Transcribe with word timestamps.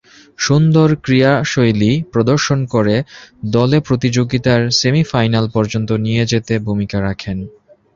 সুন্দর 0.39 0.89
ক্রীড়াশৈলী 1.03 1.91
প্রদর্শন 2.13 2.59
করে 2.65 2.95
দলে 3.51 3.77
প্রতিযোগিতার 3.79 4.61
সেমি-ফাইনাল 4.79 5.45
পর্যন্ত 5.53 5.89
নিয়ে 6.05 6.23
যেতে 6.25 6.53
ভূমিকা 6.59 6.97
রাখেন। 7.01 7.37